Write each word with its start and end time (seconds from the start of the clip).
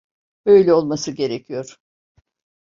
Böyle 0.45 0.73
olması 0.73 1.11
gerekiyor. 1.11 1.77